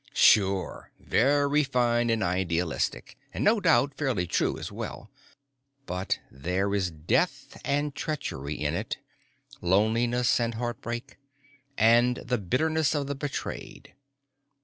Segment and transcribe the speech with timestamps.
[0.15, 0.89] Sure.
[0.99, 5.11] Very fine and idealistic, and no doubt fairly true as well.
[5.85, 8.97] But there is death and treachery in it,
[9.61, 11.17] loneliness and heartbreak,
[11.77, 13.93] and the bitterness of the betrayed.